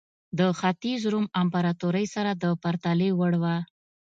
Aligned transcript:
د 0.37 0.39
ختیځ 0.59 1.01
روم 1.11 1.25
امپراتورۍ 1.41 2.05
سره 2.15 2.31
د 2.43 2.45
پرتلې 2.63 3.09
وړ 3.19 3.33
وه. 3.43 3.57